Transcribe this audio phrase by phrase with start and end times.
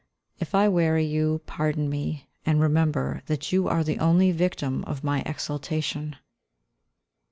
[0.39, 5.03] If I weary you, pardon me, and remember that you are the only victim of
[5.03, 6.15] my exaltation.